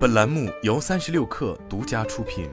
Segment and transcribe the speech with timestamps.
[0.00, 2.48] 本栏目由三十六氪独家出品。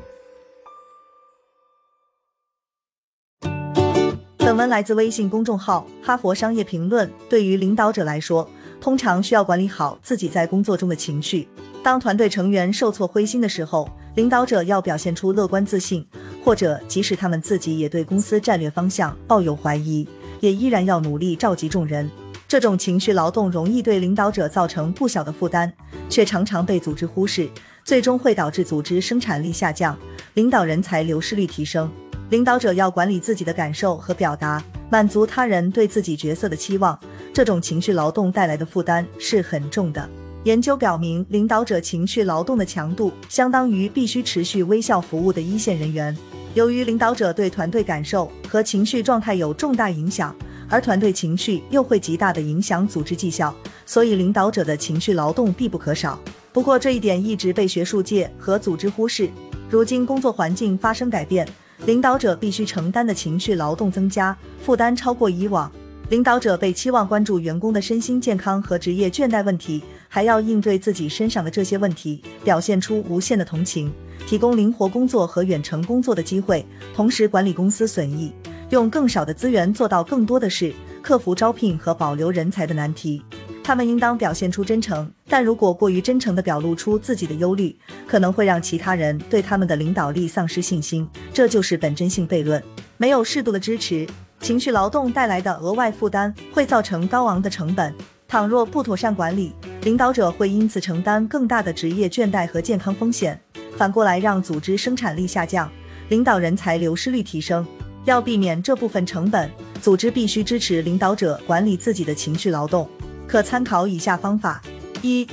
[4.36, 7.08] 本文来自微信公众号《哈佛商业评论》。
[7.30, 8.46] 对于领导者来说，
[8.82, 11.48] 通常需要管理好自己在工作中的情绪。
[11.82, 16.06] 当团队成员受挫灰心的时候，领导者要表现出乐观自信，
[16.44, 20.06] 或者即使他们自己也对公司战略方向抱有怀疑，
[20.42, 22.12] 也依然要努力召集众人。
[22.48, 25.72] 这种情绪劳动容易对领导者造成不小的负担，
[26.10, 27.50] 却常常被组织忽视，
[27.84, 29.98] 最终会导致组织生产力下降，
[30.36, 31.92] 领导人才流失率提升。
[32.30, 36.98] 领导者要管理自己的感受和表达，满足他人对自己角色的期望。
[37.34, 40.10] 这种情绪劳动带来的负担是很重的。
[40.46, 46.18] 研究表明，领导者情绪劳动的强度相当于必须持续微笑服务的一线人员。
[46.54, 50.34] 由于领导者对团队感受和情绪状态有重大影响。
[50.70, 56.20] 而团队情绪又会极大的影响组织绩效，所以领导者的情绪劳动必不可少。
[56.52, 59.30] 不过这一点一直被学术界和组织忽视。
[59.70, 61.48] 如今工作环境发生改变，
[61.86, 65.72] 领导者必须承担的情绪劳动增加，负担超过以往。
[66.10, 73.92] 领导者被期望关注员工的身心健康和职业倦怠问题，还要应对自己身上的这些问题，表现出无限的同情，
[74.26, 78.32] 提供灵活工作和远程工作的机会，同时管理公司损益。
[78.70, 83.24] 用更少的资源做到更多的事，克服招聘和保留人才的难题。
[83.64, 91.08] 他们应当表现出真诚，但如果过于真诚地表露出自己的忧虑，可能会让其他人对他们的领导力丧失信心。
[91.34, 92.62] 这就是本真性悖论。
[92.98, 94.08] 没有适度的支持，
[94.40, 97.94] 情绪劳动带来的额外负担会造成高昂的成本。
[98.28, 103.40] 倘若不妥善管理，领导者会因此承担更大的职业倦怠和健康风险。
[103.78, 105.72] 反过来让组织生产力下降，
[106.10, 107.66] 领导人才流失率提升。
[108.08, 112.88] 要避免这部分成本，组织必须支持领导者管理自己的情绪劳动。
[113.28, 114.62] 可参考以下方法：
[115.02, 115.28] 一、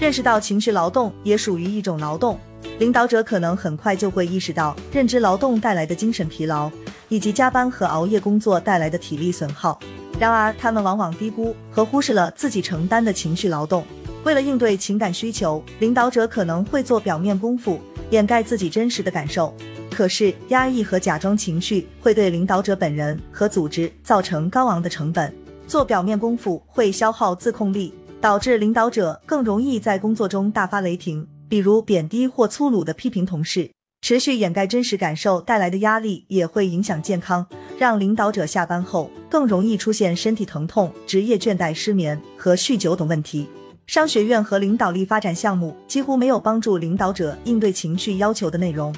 [0.00, 2.40] 认识到情绪劳动也属于一种劳动，
[2.78, 6.70] 领导者可能很快就会意识到认知劳动带来的精神疲劳，
[7.10, 9.78] 以及加班和熬夜工作带来的体力损耗。
[10.18, 13.84] 然而，他们往往低估和忽视了自己承担的情绪劳动。
[14.24, 19.54] 为了应对情感需求，领导者可能会做表面功夫，掩盖自己真实的感受。
[19.96, 25.34] 可是，压抑和假装情绪会对领导者本人和组织造成高昂的成本。
[25.66, 33.70] 做表面功夫会消耗自控力，导致领导者更容易在工作中大发雷霆，比如贬低或粗鲁的批评同事。
[34.02, 37.46] 持续掩盖真实感受带来的压力也会影响健康，
[37.78, 43.48] 让领导者下班后更容易出现身体疼痛、职业倦怠、失眠和酗酒等问题。
[43.86, 48.94] 商学院和领导力发展项目几乎没有帮助领导者应对情绪要求的内容。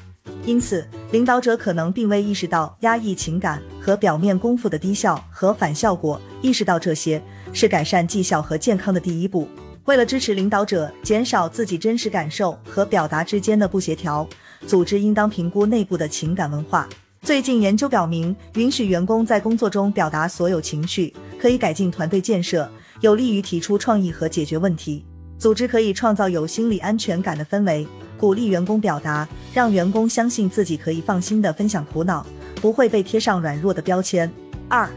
[0.49, 6.19] 因此，领导者可能并未意识到压抑情感和表面功夫的低效和反效果。
[6.41, 7.23] 意识到这些
[7.53, 9.47] 是改善绩效和健康的第一步。
[9.85, 14.27] 为了支持领导者减少自己真实感受和表达之间的不协调，
[14.67, 16.89] 组织应当评估内部的情感文化。
[17.21, 22.67] 最近研究表明，允许员工在工作中表达所有情绪，可以改进团队建设，
[23.03, 25.05] 有利于提出创意和解决问题。
[25.37, 27.87] 组织可以创造有心理安全感的氛围。
[28.19, 32.27] 鼓励员工表达，让员工相信自己可以放心的分享苦恼，
[32.61, 34.31] 不会被贴上软弱的标签。
[34.69, 34.91] 二，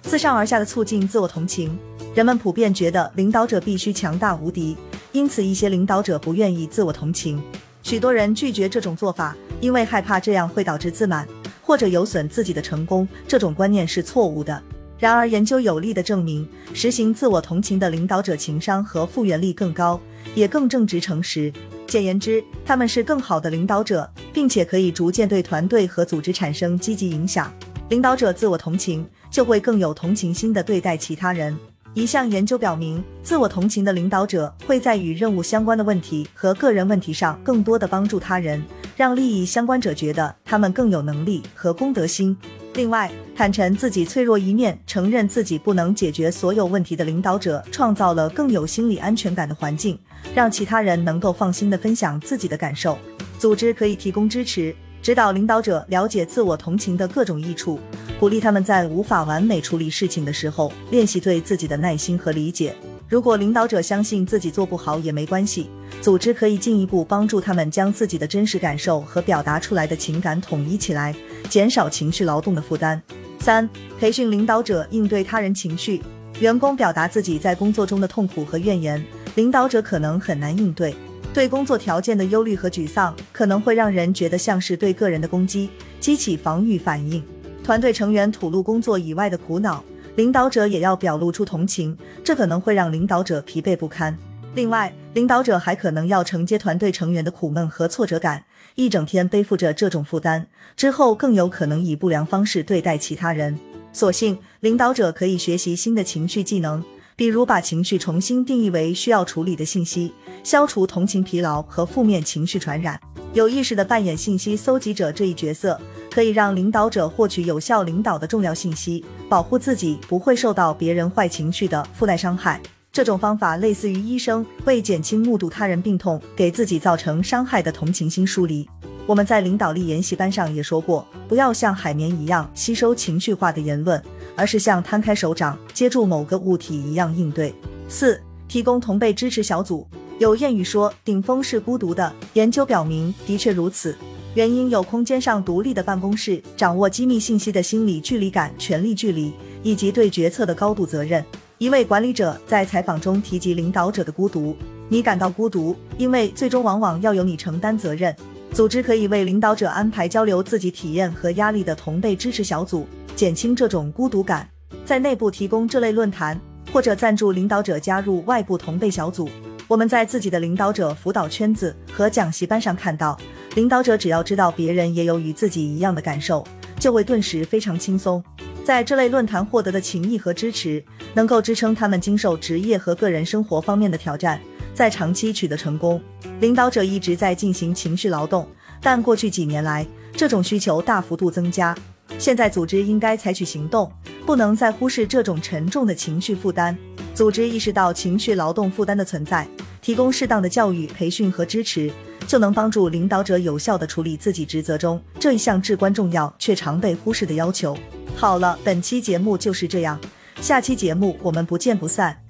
[0.00, 1.78] 自上而下的促进自我同情。
[2.14, 4.76] 人们普遍觉得领导者必须强大无敌，
[5.12, 7.42] 因此一些领导者不愿意自我同情。
[7.82, 11.28] 许多人拒绝这种做法，因为害怕这样会导致自满
[11.62, 13.06] 或者有损自己的成功。
[13.28, 14.62] 这种观念是错误的。
[14.98, 20.00] 然而，研究有力的证明，实行自我同情的领导者情商和复原力更高，
[20.34, 21.52] 也更正直诚实。
[21.92, 27.52] 简言之，他们是更好的领导者，并且可以逐渐对团队和组织产生积极影响。
[27.90, 31.54] 领导者自我同情，就会更有同情心的对待其他人。
[31.92, 38.64] 一项研究表明，自我同情的领导者会在与任务相关的问题和个人问题上更多的帮助他人，
[39.02, 42.36] 让利益相关者觉得他们更有能力和公德心。
[42.74, 49.98] 另外，坦诚自己脆弱一面，承认自己不能解决所有问题的领导者，创造了更有心理安全感的环境。
[50.36, 52.96] 让其他人能够放心的分享自己的感受，
[53.40, 54.72] 组织可以提供支持，
[55.02, 57.80] 指导领导者了解自我同情的各种益处，
[58.20, 62.72] 鼓励他们在无法完美处理事情的时候练习对自己的耐心和理解。
[63.12, 65.68] 如果领导者相信自己做不好也没关系，
[66.00, 71.14] 组织可以进一步帮助他们将自己的真实感受和表达出来的情感统一起来，
[71.50, 73.02] 减少情绪劳动的负担。
[73.38, 73.68] 三、
[74.00, 76.00] 培训领导者应对他人情绪，
[76.40, 79.04] 员工表达自己在工作中的痛苦和怨言。
[79.34, 80.94] 领导者可能很难应对，
[81.34, 85.68] 对工作条件的忧虑和沮丧可能会让人觉得像是对个人的攻击，
[86.00, 87.22] 激起防御反应。
[87.62, 89.84] 团队成员吐露工作以外的苦恼，
[90.16, 94.16] 领导者也要表露出同情，这可能会让领导者疲惫不堪。
[94.54, 98.44] 另外，领导者还可能要承接团队成员的苦闷和挫折感，
[98.74, 103.58] 一整天背负着这种负担，之后更有可能以不良方式对待其他人。
[103.94, 106.84] 所幸，领导者可以学习新的情绪技能，
[107.16, 110.12] 比如把情绪重新定义为需要处理的信息，
[110.42, 113.00] 消除同情疲劳和负面情绪传染。
[113.32, 115.80] 有意识的扮演信息搜集者这一角色，
[116.10, 122.60] 可以让领导者获取有效领导的重要信息，保护自己不会受到别人坏情绪的附带伤害。
[122.92, 128.68] 这种方法类似于医生为减轻目睹他人病痛给自己造成伤害的同情心疏离。
[129.04, 134.00] 我们在领导力研习班上也说过，不要像海绵一样吸收情绪化的言论，
[134.36, 137.52] 而是像摊开手掌接住某个物体一样应对。
[137.88, 139.86] 四、提供同辈支持小组。
[140.18, 143.96] 有谚语说，顶峰是孤独的，研究表明的确如此。
[144.34, 149.32] 原因有空间上独立的办公室，掌握机密信息的心理距离感、权力距离，
[149.64, 151.24] 以及对决策的高度责任。
[151.58, 154.56] 一位管理者在采访中提及领导者的孤独，
[154.88, 158.14] 你感到孤独，因为最终往往要由你承担责任。
[158.52, 164.46] 组织可以为领导者安排交流自己体验和压力的同辈支持小组，减轻这种孤独感。
[164.84, 166.38] 在内部提供这类论坛，
[166.70, 169.26] 或者赞助领导者加入外部同辈小组。
[169.66, 173.18] 我们在自己的领导者辅导圈子和讲习班上看到，
[173.54, 176.46] 领导者只要知道别人也有与自己一样的感受，
[176.78, 178.22] 就会顿时非常轻松。
[178.62, 180.84] 在这类论坛获得的情谊和支持，
[181.14, 184.38] 能够支撑他们经受职业和个人生活方面的挑战，
[184.74, 186.00] 在长期取得成功。
[186.40, 188.48] 领导者一直在进行情绪劳动，
[188.80, 189.86] 但过去几年来，
[190.16, 191.76] 这种需求大幅度增加。
[192.18, 193.90] 现在组织应该采取行动，
[194.26, 196.76] 不能再忽视这种沉重的情绪负担。
[197.14, 199.46] 组织意识到情绪劳动负担的存在，
[199.80, 201.90] 提供适当的教育、培训和支持，
[202.26, 207.76] 就能帮助领导者有效地处理自己职责中这一项至关重要却常被忽视的要求。
[208.16, 209.98] 好了，本期节目就是这样，
[210.40, 212.21] 下期节目我们不见不散。